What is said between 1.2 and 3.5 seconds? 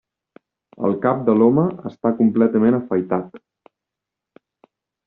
de l'home està completament afaitat.